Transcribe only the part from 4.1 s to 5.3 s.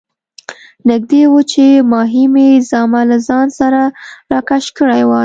راکش کړې وای.